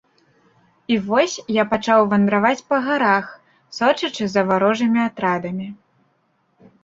[0.93, 3.25] І вось я пачаў вандраваць па гарах,
[3.79, 5.67] сочачы за варожымі атрадамі.